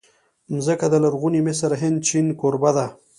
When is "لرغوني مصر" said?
1.03-1.71